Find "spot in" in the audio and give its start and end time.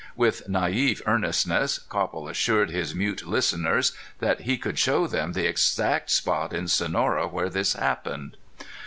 6.09-6.67